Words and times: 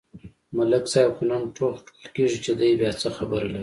ملک 0.55 0.83
صاحب 0.93 1.11
خو 1.17 1.23
نن 1.29 1.43
ټوغ 1.55 1.75
ټوغ 1.85 2.05
کېږي، 2.15 2.39
چې 2.45 2.51
دی 2.59 2.71
بیا 2.79 2.91
څه 3.01 3.07
خبره 3.17 3.45
لري. 3.51 3.59